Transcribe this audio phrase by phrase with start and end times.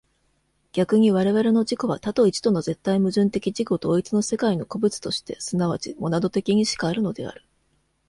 [0.73, 7.45] 逆に我々の自己は多と一との絶対矛盾的自己同一の世界の個物として即ちモナド的にしかあるのである。